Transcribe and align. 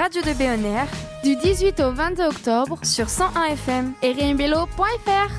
Radio 0.00 0.22
de 0.22 0.32
Béonner 0.32 0.84
du 1.22 1.36
18 1.36 1.78
au 1.80 1.92
22 1.92 2.28
octobre 2.28 2.78
sur 2.82 3.10
101 3.10 3.44
FM 3.48 3.92
et 4.02 4.12
riembello.fr. 4.12 5.30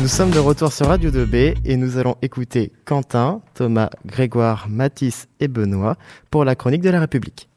Nous 0.00 0.08
sommes 0.08 0.30
de 0.30 0.38
retour 0.38 0.72
sur 0.72 0.86
Radio 0.86 1.10
2B 1.10 1.58
et 1.66 1.76
nous 1.76 1.98
allons 1.98 2.16
écouter 2.22 2.72
Quentin, 2.86 3.42
Thomas, 3.52 3.90
Grégoire, 4.06 4.70
Mathis 4.70 5.28
et 5.38 5.48
Benoît 5.48 5.98
pour 6.30 6.46
la 6.46 6.54
chronique 6.54 6.80
de 6.80 6.88
la 6.88 7.00
République. 7.00 7.50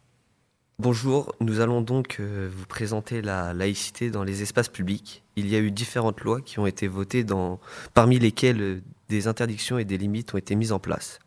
Bonjour, 0.78 1.34
nous 1.40 1.62
allons 1.62 1.80
donc 1.80 2.18
euh, 2.20 2.50
vous 2.54 2.66
présenter 2.66 3.22
la 3.22 3.54
laïcité 3.54 4.10
dans 4.10 4.26
les 4.26 4.42
espaces 4.42 4.68
publics. 4.68 5.24
Il 5.38 5.48
y 5.48 5.56
a 5.56 5.60
eu 5.60 5.72
différentes 5.72 6.20
lois 6.20 6.42
qui 6.42 6.60
ont 6.60 6.68
été 6.68 6.90
votées, 6.90 7.24
dans, 7.24 7.62
parmi 7.94 8.20
lesquelles 8.20 8.62
euh, 8.62 8.82
des 9.08 9.28
interdictions 9.28 9.78
et 9.78 9.86
des 9.86 9.98
limites 9.98 10.34
ont 10.34 10.38
été 10.38 10.56
mises 10.56 10.74
en 10.74 10.80
place. 10.80 11.20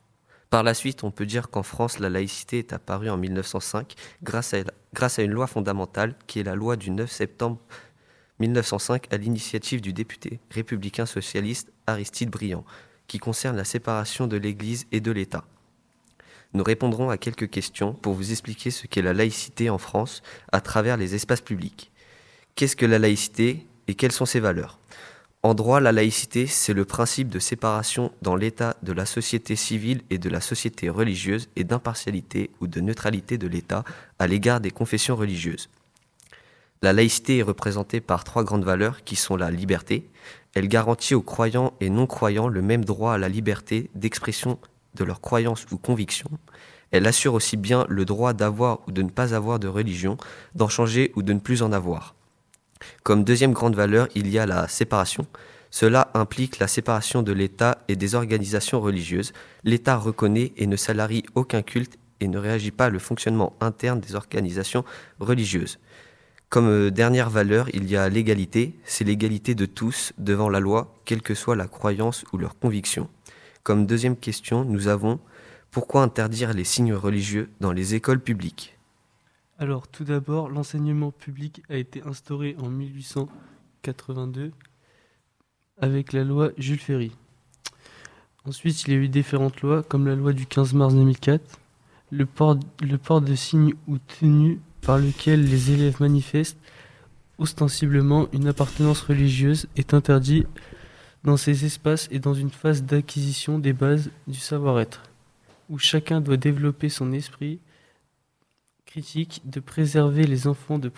Par 0.50 0.62
la 0.62 0.72
suite, 0.72 1.04
on 1.04 1.10
peut 1.10 1.26
dire 1.26 1.50
qu'en 1.50 1.62
France, 1.62 1.98
la 1.98 2.08
laïcité 2.08 2.58
est 2.58 2.72
apparue 2.72 3.10
en 3.10 3.18
1905 3.18 3.94
grâce 4.22 4.54
à, 4.54 5.22
une 5.22 5.32
loi 5.32 5.46
fondamentale 5.46 6.14
qui 6.26 6.40
est 6.40 6.44
la 6.44 6.54
loi 6.54 6.76
du 6.76 6.90
9 6.90 7.10
septembre 7.10 7.58
1905 8.38 9.12
à 9.12 9.18
l'initiative 9.18 9.82
du 9.82 9.92
député 9.92 10.40
républicain 10.50 11.04
socialiste 11.04 11.70
Aristide 11.86 12.30
Briand, 12.30 12.64
qui 13.08 13.18
concerne 13.18 13.56
la 13.56 13.64
séparation 13.64 14.26
de 14.26 14.38
l'Église 14.38 14.86
et 14.90 15.00
de 15.00 15.12
l'État. 15.12 15.44
Nous 16.54 16.64
répondrons 16.64 17.10
à 17.10 17.18
quelques 17.18 17.50
questions 17.50 17.92
pour 17.92 18.14
vous 18.14 18.30
expliquer 18.30 18.70
ce 18.70 18.86
qu'est 18.86 19.02
la 19.02 19.12
laïcité 19.12 19.68
en 19.68 19.76
France 19.76 20.22
à 20.50 20.62
travers 20.62 20.96
les 20.96 21.14
espaces 21.14 21.42
publics. 21.42 21.92
Qu'est-ce 22.54 22.76
que 22.76 22.86
la 22.86 22.98
laïcité 22.98 23.66
et 23.86 23.94
quelles 23.94 24.12
sont 24.12 24.24
ses 24.24 24.40
valeurs? 24.40 24.78
En 25.44 25.54
droit, 25.54 25.78
la 25.78 25.92
laïcité, 25.92 26.48
c'est 26.48 26.74
le 26.74 26.84
principe 26.84 27.28
de 27.28 27.38
séparation 27.38 28.10
dans 28.22 28.34
l'État 28.34 28.76
de 28.82 28.92
la 28.92 29.06
société 29.06 29.54
civile 29.54 30.02
et 30.10 30.18
de 30.18 30.28
la 30.28 30.40
société 30.40 30.90
religieuse 30.90 31.48
et 31.54 31.62
d'impartialité 31.62 32.50
ou 32.60 32.66
de 32.66 32.80
neutralité 32.80 33.38
de 33.38 33.46
l'État 33.46 33.84
à 34.18 34.26
l'égard 34.26 34.60
des 34.60 34.72
confessions 34.72 35.14
religieuses. 35.14 35.68
La 36.82 36.92
laïcité 36.92 37.38
est 37.38 37.42
représentée 37.44 38.00
par 38.00 38.24
trois 38.24 38.42
grandes 38.42 38.64
valeurs 38.64 39.04
qui 39.04 39.14
sont 39.14 39.36
la 39.36 39.52
liberté. 39.52 40.10
Elle 40.54 40.66
garantit 40.66 41.14
aux 41.14 41.22
croyants 41.22 41.72
et 41.80 41.88
non-croyants 41.88 42.48
le 42.48 42.62
même 42.62 42.84
droit 42.84 43.14
à 43.14 43.18
la 43.18 43.28
liberté 43.28 43.90
d'expression 43.94 44.58
de 44.96 45.04
leurs 45.04 45.20
croyances 45.20 45.66
ou 45.70 45.78
convictions. 45.78 46.30
Elle 46.90 47.06
assure 47.06 47.34
aussi 47.34 47.56
bien 47.56 47.86
le 47.88 48.04
droit 48.04 48.32
d'avoir 48.32 48.80
ou 48.88 48.92
de 48.92 49.02
ne 49.02 49.10
pas 49.10 49.34
avoir 49.34 49.60
de 49.60 49.68
religion, 49.68 50.16
d'en 50.56 50.68
changer 50.68 51.12
ou 51.14 51.22
de 51.22 51.32
ne 51.32 51.38
plus 51.38 51.62
en 51.62 51.70
avoir. 51.70 52.16
Comme 53.02 53.24
deuxième 53.24 53.52
grande 53.52 53.76
valeur, 53.76 54.08
il 54.14 54.28
y 54.28 54.38
a 54.38 54.46
la 54.46 54.68
séparation. 54.68 55.26
Cela 55.70 56.10
implique 56.14 56.58
la 56.58 56.68
séparation 56.68 57.22
de 57.22 57.32
l'État 57.32 57.78
et 57.88 57.96
des 57.96 58.14
organisations 58.14 58.80
religieuses. 58.80 59.32
L'État 59.64 59.96
reconnaît 59.96 60.52
et 60.56 60.66
ne 60.66 60.76
salarie 60.76 61.24
aucun 61.34 61.62
culte 61.62 61.98
et 62.20 62.28
ne 62.28 62.38
réagit 62.38 62.70
pas 62.70 62.90
au 62.90 62.98
fonctionnement 62.98 63.54
interne 63.60 64.00
des 64.00 64.14
organisations 64.14 64.84
religieuses. 65.20 65.78
Comme 66.48 66.68
euh, 66.68 66.90
dernière 66.90 67.28
valeur, 67.28 67.68
il 67.74 67.90
y 67.90 67.96
a 67.96 68.08
l'égalité. 68.08 68.74
C'est 68.84 69.04
l'égalité 69.04 69.54
de 69.54 69.66
tous 69.66 70.12
devant 70.16 70.48
la 70.48 70.60
loi, 70.60 70.94
quelle 71.04 71.20
que 71.20 71.34
soit 71.34 71.56
la 71.56 71.68
croyance 71.68 72.24
ou 72.32 72.38
leur 72.38 72.58
conviction. 72.58 73.08
Comme 73.62 73.84
deuxième 73.84 74.16
question, 74.16 74.64
nous 74.64 74.88
avons 74.88 75.20
pourquoi 75.70 76.02
interdire 76.02 76.54
les 76.54 76.64
signes 76.64 76.94
religieux 76.94 77.50
dans 77.60 77.72
les 77.72 77.94
écoles 77.94 78.20
publiques? 78.20 78.77
Alors, 79.60 79.88
tout 79.88 80.04
d'abord, 80.04 80.48
l'enseignement 80.48 81.10
public 81.10 81.64
a 81.68 81.74
été 81.74 82.00
instauré 82.04 82.54
en 82.60 82.68
1882 82.68 84.52
avec 85.80 86.12
la 86.12 86.22
loi 86.22 86.50
Jules 86.56 86.78
Ferry. 86.78 87.10
Ensuite, 88.44 88.84
il 88.84 88.92
y 88.92 88.96
a 88.96 89.00
eu 89.00 89.08
différentes 89.08 89.60
lois, 89.60 89.82
comme 89.82 90.06
la 90.06 90.14
loi 90.14 90.32
du 90.32 90.46
15 90.46 90.74
mars 90.74 90.94
2004, 90.94 91.58
le 92.12 92.24
port, 92.24 92.54
de 93.20 93.34
signes 93.34 93.74
ou 93.88 93.98
tenues 93.98 94.60
par 94.80 94.98
lequel 94.98 95.44
les 95.44 95.72
élèves 95.72 96.00
manifestent 96.00 96.58
ostensiblement 97.38 98.28
une 98.32 98.46
appartenance 98.46 99.00
religieuse 99.00 99.66
est 99.76 99.92
interdit 99.92 100.46
dans 101.24 101.36
ces 101.36 101.64
espaces 101.64 102.06
et 102.12 102.20
dans 102.20 102.34
une 102.34 102.50
phase 102.50 102.84
d'acquisition 102.84 103.58
des 103.58 103.72
bases 103.72 104.10
du 104.28 104.38
savoir-être, 104.38 105.02
où 105.68 105.78
chacun 105.78 106.20
doit 106.20 106.36
développer 106.36 106.88
son 106.88 107.12
esprit 107.12 107.58
critique, 108.88 109.42
de 109.44 109.60
préserver 109.60 110.26
les 110.26 110.46
enfants 110.46 110.78
de, 110.78 110.90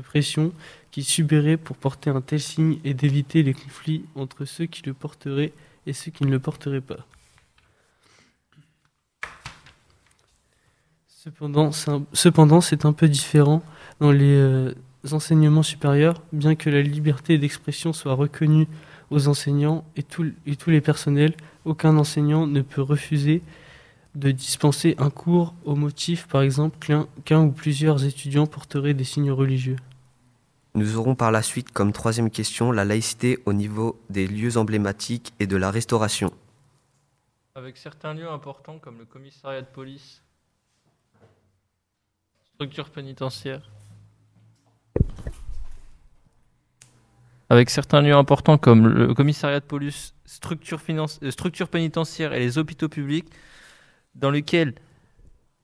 pression 0.00 0.52
qui 0.90 1.04
subiraient 1.04 1.58
pour 1.58 1.76
porter 1.76 2.08
un 2.08 2.22
tel 2.22 2.40
signe 2.40 2.78
et 2.84 2.94
d'éviter 2.94 3.42
les 3.42 3.52
conflits 3.52 4.04
entre 4.14 4.46
ceux 4.46 4.64
qui 4.64 4.82
le 4.86 4.94
porteraient 4.94 5.52
et 5.86 5.92
ceux 5.92 6.10
qui 6.10 6.24
ne 6.24 6.30
le 6.30 6.38
porteraient 6.38 6.80
pas. 6.80 7.06
Cependant, 11.08 11.70
c'est 12.62 12.84
un, 12.86 12.92
peu 12.94 13.08
différent 13.08 13.62
dans 14.00 14.10
les 14.10 14.24
euh, 14.24 14.72
enseignements 15.12 15.62
supérieurs, 15.62 16.22
bien 16.32 16.54
que 16.54 16.70
la 16.70 16.80
liberté 16.80 17.36
d'expression 17.36 17.92
soit 17.92 18.14
reconnue 18.14 18.66
aux 19.10 19.28
enseignants 19.28 19.84
et 19.96 20.02
tous 20.02 20.70
les 20.70 20.80
personnels, 20.80 21.34
aucun 21.66 21.98
enseignant 21.98 22.46
ne 22.46 22.62
peut 22.62 22.80
refuser 22.80 23.42
de 24.18 24.32
dispenser 24.32 24.96
un 24.98 25.10
cours 25.10 25.54
au 25.64 25.76
motif, 25.76 26.26
par 26.26 26.42
exemple, 26.42 26.78
qu'un 27.24 27.42
ou 27.42 27.52
plusieurs 27.52 28.04
étudiants 28.04 28.46
porteraient 28.46 28.94
des 28.94 29.04
signes 29.04 29.30
religieux. 29.30 29.76
Nous 30.74 30.96
aurons 30.96 31.14
par 31.14 31.30
la 31.30 31.42
suite 31.42 31.70
comme 31.70 31.92
troisième 31.92 32.30
question 32.30 32.72
la 32.72 32.84
laïcité 32.84 33.38
au 33.46 33.52
niveau 33.52 34.00
des 34.10 34.26
lieux 34.26 34.56
emblématiques 34.56 35.32
et 35.38 35.46
de 35.46 35.56
la 35.56 35.70
restauration. 35.70 36.32
Avec 37.54 37.76
certains 37.76 38.14
lieux 38.14 38.28
importants 38.28 38.78
comme 38.78 38.98
le 38.98 39.04
commissariat 39.04 39.62
de 39.62 39.66
police, 39.66 40.22
structure 42.54 42.90
pénitentiaire, 42.90 43.62
avec 47.50 47.70
certains 47.70 48.02
lieux 48.02 48.14
importants 48.14 48.58
comme 48.58 48.88
le 48.88 49.14
commissariat 49.14 49.60
de 49.60 49.64
police, 49.64 50.14
structure, 50.26 50.80
euh, 50.90 51.30
structure 51.30 51.68
pénitentiaire 51.68 52.32
et 52.34 52.40
les 52.40 52.58
hôpitaux 52.58 52.88
publics, 52.88 53.28
dans 54.14 54.30
lesquels 54.30 54.74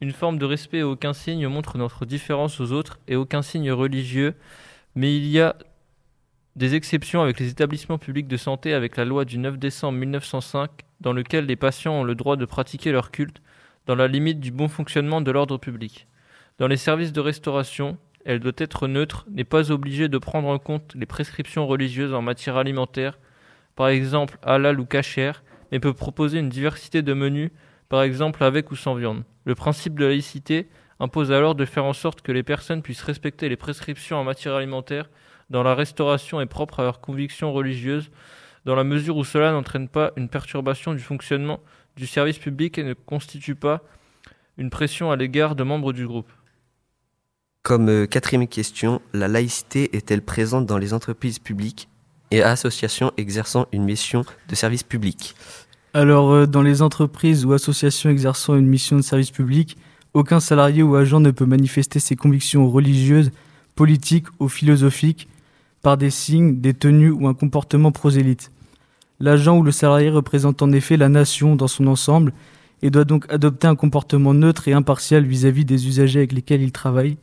une 0.01 0.13
forme 0.13 0.39
de 0.39 0.45
respect 0.45 0.79
et 0.79 0.83
aucun 0.83 1.13
signe 1.13 1.47
montre 1.49 1.79
notre 1.79 2.05
différence 2.05 2.61
aux 2.61 2.73
autres 2.73 2.99
et 3.09 3.17
aucun 3.17 3.43
signe 3.43 3.73
religieux, 3.73 4.35
mais 4.95 5.17
il 5.17 5.27
y 5.27 5.41
a 5.41 5.57
des 6.57 6.75
exceptions 6.75 7.23
avec 7.23 7.41
les 7.41 7.49
établissements 7.49 7.99
publics 7.99 8.29
de 8.29 8.37
santé 8.37 8.75
avec 8.75 8.97
la 8.97 9.05
loi 9.05 9.25
du 9.25 9.39
9 9.39 9.59
décembre 9.59 9.99
1905 9.99 10.71
dans 11.01 11.13
lequel 11.13 11.47
les 11.47 11.57
patients 11.57 11.95
ont 11.95 12.05
le 12.05 12.15
droit 12.15 12.37
de 12.37 12.45
pratiquer 12.45 12.93
leur 12.93 13.11
culte 13.11 13.43
dans 13.87 13.97
la 13.97 14.09
limite 14.09 14.41
du 14.41 14.51
bon 14.51 14.69
fonctionnement 14.69 15.21
de 15.21 15.31
l'ordre 15.31 15.59
public. 15.59 16.07
Dans 16.59 16.69
les 16.69 16.77
services 16.77 17.13
de 17.13 17.21
restauration, 17.21 17.99
elle 18.25 18.41
doit 18.41 18.53
être 18.57 18.87
neutre, 18.87 19.27
n'est 19.31 19.45
pas 19.45 19.71
obligée 19.71 20.09
de 20.09 20.19
prendre 20.19 20.49
en 20.49 20.59
compte 20.59 20.95
les 20.95 21.07
prescriptions 21.07 21.67
religieuses 21.67 22.15
en 22.15 22.23
matière 22.23 22.57
alimentaire, 22.57 23.19
par 23.75 23.89
exemple 23.89 24.39
halal 24.43 24.81
ou 24.81 24.87
cachère, 24.87 25.43
mais 25.73 25.81
peut 25.81 25.93
proposer 25.93 26.39
une 26.39 26.49
diversité 26.49 27.03
de 27.03 27.13
menus, 27.13 27.51
par 27.95 28.03
exemple 28.03 28.43
avec 28.43 28.73
ou 28.73 28.75
sans 28.75 28.97
viande. 28.97 29.23
Le 29.45 29.55
principe 29.55 29.97
de 30.01 30.05
laïcité 30.05 30.69
impose 30.99 31.31
alors 31.31 31.55
de 31.55 31.65
faire 31.65 31.85
en 31.85 31.93
sorte 31.93 32.23
que 32.23 32.33
les 32.33 32.43
personnes 32.43 32.83
puissent 32.83 33.05
respecter 33.05 33.49
les 33.49 33.55
prescriptions 33.55 34.17
en 34.17 34.25
matière 34.25 34.55
alimentaire 34.55 35.09
dans 35.49 35.63
la 35.63 35.77
restauration 35.77 36.41
et 36.41 36.47
propre 36.47 36.81
à 36.81 36.83
leurs 36.83 37.01
convictions 37.01 37.53
religieuses, 37.53 38.11
dans 38.65 38.75
la 38.75 38.83
mesure 38.83 39.17
où 39.17 39.23
cela 39.23 39.53
n'entraîne 39.53 39.87
pas 39.87 40.11
une 40.17 40.29
perturbation 40.29 40.93
du 40.93 40.99
fonctionnement 40.99 41.61
du 41.97 42.09
service 42.09 42.41
public 42.41 42.79
et 42.79 42.83
ne 42.83 42.95
constitue 42.95 43.55
pas 43.55 43.81
une 44.59 44.71
pression 44.71 45.13
à 45.13 45.17
l'égard 45.17 45.55
de 45.55 45.63
membres 45.63 45.93
du 45.93 46.05
groupe. 46.05 46.33
Comme 47.63 47.89
euh, 47.89 48.07
quatrième 48.07 48.49
question, 48.49 49.03
la 49.13 49.29
laïcité 49.29 49.97
est-elle 49.97 50.23
présente 50.23 50.67
dans 50.67 50.79
les 50.79 50.95
entreprises 50.95 51.39
publiques 51.39 51.89
et 52.33 52.43
associations 52.43 53.13
exerçant 53.17 53.69
une 53.71 53.85
mission 53.85 54.25
de 54.49 54.55
service 54.57 54.83
public? 54.83 55.37
Alors, 55.97 56.33
euh, 56.33 56.47
dans 56.47 56.63
les 56.63 56.83
entreprises 56.83 57.45
ou 57.45 57.53
associations 57.53 58.11
exerçant 58.11 58.57
une 58.57 58.67
mission 58.67 58.97
de 58.97 59.03
service 59.03 59.31
public, 59.31 59.77
aucun 60.13 60.41
salarié 60.41 60.83
ou 60.83 60.97
agent 60.97 61.21
ne 61.21 61.31
peut 61.31 61.47
manifester 61.47 62.01
ses 62.01 62.17
convictions 62.17 62.69
religieuses, 62.69 63.31
politiques 63.77 64.27
ou 64.41 64.49
philosophiques 64.49 65.29
par 65.83 65.97
des 65.97 66.11
signes, 66.11 66.61
des 66.61 66.75
tenues 66.75 67.11
ou 67.11 67.29
un 67.29 67.35
comportement 67.35 67.93
prosélyte. 67.93 68.51
L'agent 69.21 69.57
ou 69.57 69.63
le 69.63 69.71
salarié 69.71 70.11
représente 70.11 70.63
en 70.63 70.73
effet 70.73 70.97
la 70.97 71.09
nation 71.09 71.55
dans 71.55 71.69
son 71.69 71.87
ensemble 71.87 72.33
et 72.83 72.91
doit 72.91 73.05
donc 73.05 73.27
adopter 73.33 73.69
un 73.69 73.77
comportement 73.77 74.35
neutre 74.35 74.67
et 74.67 74.73
impartial 74.73 75.25
vis-à-vis 75.25 75.63
-vis 75.63 75.67
des 75.67 75.87
usagers 75.87 76.19
avec 76.19 76.33
lesquels 76.33 76.63
il 76.63 76.73
travaille. 76.73 77.19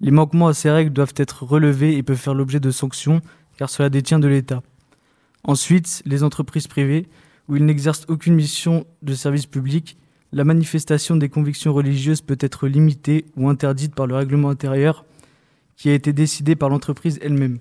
Les 0.00 0.10
manquements 0.10 0.48
à 0.48 0.54
ces 0.54 0.70
règles 0.70 0.94
doivent 0.94 1.16
être 1.16 1.42
relevés 1.42 1.98
et 1.98 2.02
peuvent 2.02 2.16
faire 2.16 2.34
l'objet 2.34 2.60
de 2.60 2.70
sanctions, 2.70 3.20
car 3.58 3.68
cela 3.68 3.90
détient 3.90 4.18
de 4.18 4.28
l'État. 4.28 4.62
Ensuite, 5.44 6.02
les 6.06 6.22
entreprises 6.22 6.66
privées, 6.66 7.06
où 7.50 7.56
ils 7.56 7.66
n'exercent 7.66 8.06
aucune 8.08 8.34
mission 8.34 8.86
de 9.02 9.12
service 9.12 9.46
public, 9.46 9.98
la 10.32 10.44
manifestation 10.44 11.16
des 11.16 11.28
convictions 11.28 11.74
religieuses 11.74 12.20
peut 12.20 12.38
être 12.38 12.68
limitée 12.68 13.26
ou 13.36 13.48
interdite 13.48 13.94
par 13.94 14.06
le 14.06 14.14
règlement 14.14 14.50
intérieur 14.50 15.04
qui 15.76 15.88
a 15.88 15.94
été 15.94 16.12
décidé 16.12 16.54
par 16.54 16.68
l'entreprise 16.68 17.18
elle-même. 17.20 17.58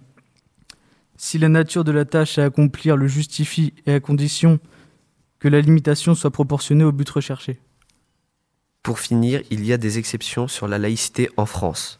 Si 1.17 1.39
la 1.39 1.49
nature 1.49 1.83
de 1.83 1.91
la 1.91 2.05
tâche 2.05 2.37
à 2.37 2.45
accomplir 2.45 2.95
le 2.97 3.07
justifie 3.07 3.73
et 3.87 3.93
à 3.93 3.99
condition 3.99 4.59
que 5.39 5.47
la 5.47 5.59
limitation 5.59 6.13
soit 6.13 6.29
proportionnée 6.29 6.83
au 6.83 6.91
but 6.91 7.09
recherché. 7.09 7.59
Pour 8.83 8.99
finir, 8.99 9.41
il 9.49 9.65
y 9.65 9.73
a 9.73 9.77
des 9.77 9.97
exceptions 9.97 10.47
sur 10.47 10.67
la 10.67 10.77
laïcité 10.77 11.29
en 11.35 11.45
France. 11.45 11.99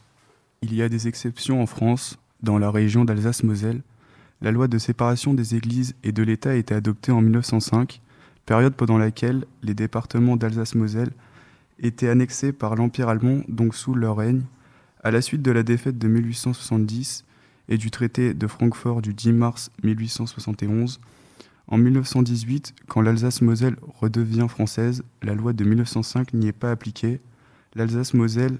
Il 0.62 0.74
y 0.74 0.82
a 0.82 0.88
des 0.88 1.08
exceptions 1.08 1.60
en 1.60 1.66
France, 1.66 2.18
dans 2.42 2.58
la 2.58 2.70
région 2.70 3.04
d'Alsace-Moselle. 3.04 3.82
La 4.42 4.52
loi 4.52 4.68
de 4.68 4.78
séparation 4.78 5.34
des 5.34 5.54
églises 5.54 5.94
et 6.02 6.12
de 6.12 6.22
l'État 6.22 6.50
a 6.50 6.54
été 6.54 6.74
adoptée 6.74 7.12
en 7.12 7.20
1905, 7.20 8.00
période 8.46 8.74
pendant 8.74 8.96
laquelle 8.96 9.44
les 9.62 9.74
départements 9.74 10.36
d'Alsace-Moselle 10.36 11.10
étaient 11.78 12.08
annexés 12.08 12.52
par 12.52 12.74
l'Empire 12.74 13.10
allemand, 13.10 13.42
donc 13.48 13.74
sous 13.74 13.94
leur 13.94 14.16
règne. 14.16 14.42
À 15.04 15.10
la 15.10 15.20
suite 15.20 15.42
de 15.42 15.50
la 15.50 15.62
défaite 15.62 15.98
de 15.98 16.08
1870 16.08 17.26
et 17.68 17.76
du 17.76 17.90
traité 17.90 18.32
de 18.32 18.46
Francfort 18.46 19.02
du 19.02 19.12
10 19.12 19.32
mars 19.32 19.70
1871, 19.82 21.00
en 21.68 21.76
1918, 21.76 22.74
quand 22.88 23.02
l'Alsace-Moselle 23.02 23.76
redevient 24.00 24.48
française, 24.48 25.04
la 25.22 25.34
loi 25.34 25.52
de 25.52 25.64
1905 25.64 26.32
n'y 26.32 26.48
est 26.48 26.52
pas 26.52 26.70
appliquée. 26.70 27.20
L'Alsace-Moselle 27.74 28.58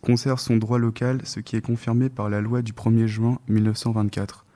conserve 0.00 0.38
son 0.38 0.56
droit 0.56 0.78
local, 0.78 1.20
ce 1.24 1.40
qui 1.40 1.56
est 1.56 1.60
confirmé 1.60 2.08
par 2.08 2.30
la 2.30 2.40
loi 2.40 2.62
du 2.62 2.72
1er 2.72 3.06
juin 3.06 3.40
1924. 3.48 4.46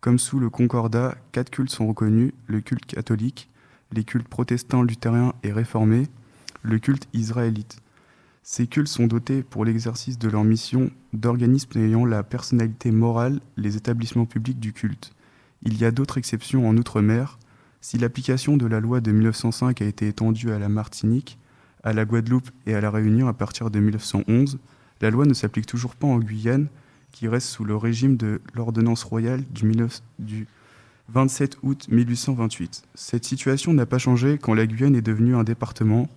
Comme 0.00 0.18
sous 0.18 0.38
le 0.38 0.48
Concordat, 0.48 1.14
quatre 1.30 1.50
cultes 1.50 1.70
sont 1.70 1.86
reconnus, 1.86 2.32
le 2.46 2.62
culte 2.62 2.86
catholique, 2.86 3.50
les 3.92 4.02
cultes 4.02 4.28
protestants, 4.28 4.82
luthériens 4.82 5.34
et 5.42 5.52
réformés, 5.52 6.06
le 6.62 6.78
culte 6.78 7.06
israélite. 7.12 7.82
Ces 8.42 8.66
cultes 8.66 8.88
sont 8.88 9.06
dotés 9.06 9.42
pour 9.42 9.66
l'exercice 9.66 10.18
de 10.18 10.28
leur 10.30 10.42
mission 10.42 10.90
d'organismes 11.12 11.78
ayant 11.78 12.06
la 12.06 12.22
personnalité 12.22 12.90
morale, 12.90 13.40
les 13.58 13.76
établissements 13.76 14.24
publics 14.24 14.58
du 14.58 14.72
culte. 14.72 15.12
Il 15.62 15.76
y 15.76 15.84
a 15.84 15.90
d'autres 15.90 16.16
exceptions 16.16 16.66
en 16.66 16.78
Outre-mer. 16.78 17.38
Si 17.82 17.98
l'application 17.98 18.56
de 18.56 18.66
la 18.66 18.80
loi 18.80 19.02
de 19.02 19.12
1905 19.12 19.82
a 19.82 19.84
été 19.84 20.08
étendue 20.08 20.50
à 20.50 20.58
la 20.58 20.70
Martinique, 20.70 21.38
à 21.84 21.92
la 21.92 22.06
Guadeloupe 22.06 22.50
et 22.66 22.74
à 22.74 22.80
la 22.80 22.90
Réunion 22.90 23.28
à 23.28 23.34
partir 23.34 23.70
de 23.70 23.78
1911, 23.78 24.58
la 25.02 25.10
loi 25.10 25.26
ne 25.26 25.34
s'applique 25.34 25.66
toujours 25.66 25.94
pas 25.94 26.06
en 26.06 26.18
Guyane, 26.18 26.68
qui 27.12 27.28
reste 27.28 27.48
sous 27.48 27.64
le 27.64 27.76
régime 27.76 28.16
de 28.16 28.40
l'ordonnance 28.54 29.04
royale 29.04 29.42
du, 29.50 30.46
27 31.08 31.58
août 31.62 31.86
1828. 31.90 32.82
Cette 32.94 33.24
situation 33.24 33.72
n'a 33.72 33.86
pas 33.86 33.98
changé 33.98 34.38
quand 34.38 34.54
la 34.54 34.66
Guyane 34.66 34.96
est 34.96 35.02
devenue 35.02 35.34
un 35.34 35.44
département. 35.44 36.08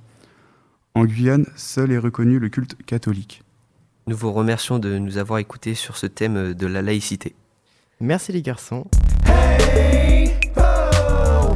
En 0.96 1.06
Guyane, 1.06 1.46
seul 1.56 1.92
est 1.92 1.98
reconnu 1.98 2.40
le 2.40 2.50
culte 2.50 2.76
catholique. 2.86 3.44
Nous 4.08 4.16
vous 4.16 4.32
remercions 4.32 4.80
de 4.80 4.98
nous 4.98 5.18
avoir 5.18 5.40
écoutés 5.40 5.76
sur 5.76 5.98
ce 5.98 6.08
thème 6.08 6.54
de 6.54 6.68
la 6.68 6.82
laïcité. 6.82 7.36
Merci 8.00 8.32
les 8.34 8.42
garçons. 8.42 8.86
Hey, 9.26 10.34
oh, 10.58 11.56